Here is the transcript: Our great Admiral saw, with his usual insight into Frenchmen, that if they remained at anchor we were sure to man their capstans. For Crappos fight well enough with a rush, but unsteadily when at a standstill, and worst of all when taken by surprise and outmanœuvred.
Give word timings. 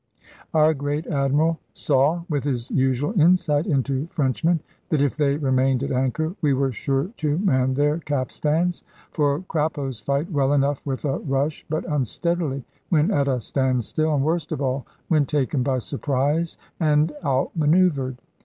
Our 0.55 0.73
great 0.73 1.05
Admiral 1.05 1.59
saw, 1.73 2.23
with 2.27 2.43
his 2.43 2.71
usual 2.71 3.13
insight 3.21 3.67
into 3.67 4.07
Frenchmen, 4.07 4.59
that 4.89 4.99
if 4.99 5.15
they 5.15 5.37
remained 5.37 5.83
at 5.83 5.91
anchor 5.91 6.33
we 6.41 6.55
were 6.55 6.71
sure 6.71 7.11
to 7.17 7.37
man 7.37 7.75
their 7.75 7.99
capstans. 7.99 8.83
For 9.11 9.41
Crappos 9.41 10.01
fight 10.01 10.31
well 10.31 10.53
enough 10.53 10.83
with 10.87 11.05
a 11.05 11.19
rush, 11.19 11.63
but 11.69 11.85
unsteadily 11.85 12.63
when 12.89 13.11
at 13.11 13.27
a 13.27 13.39
standstill, 13.39 14.15
and 14.15 14.23
worst 14.25 14.51
of 14.51 14.59
all 14.59 14.87
when 15.07 15.27
taken 15.27 15.61
by 15.61 15.77
surprise 15.77 16.57
and 16.79 17.11
outmanœuvred. 17.23 18.17